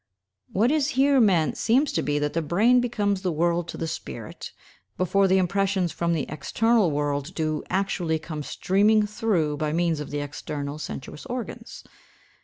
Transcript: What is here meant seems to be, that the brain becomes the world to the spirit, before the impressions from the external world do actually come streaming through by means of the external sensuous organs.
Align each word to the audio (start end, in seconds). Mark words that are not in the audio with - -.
What 0.51 0.71
is 0.71 0.87
here 0.97 1.19
meant 1.19 1.57
seems 1.57 1.91
to 1.91 2.01
be, 2.01 2.17
that 2.17 2.33
the 2.33 2.41
brain 2.41 2.81
becomes 2.81 3.21
the 3.21 3.31
world 3.31 3.67
to 3.67 3.77
the 3.77 3.87
spirit, 3.87 4.51
before 4.97 5.27
the 5.27 5.37
impressions 5.37 5.91
from 5.91 6.13
the 6.13 6.25
external 6.27 6.89
world 6.89 7.35
do 7.35 7.63
actually 7.69 8.17
come 8.17 8.41
streaming 8.41 9.05
through 9.05 9.57
by 9.57 9.73
means 9.73 9.99
of 9.99 10.09
the 10.09 10.21
external 10.21 10.79
sensuous 10.79 11.27
organs. 11.27 11.83